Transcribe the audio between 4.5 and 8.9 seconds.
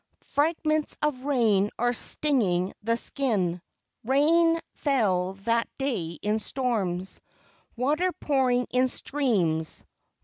fell that day in storms, Water pouring in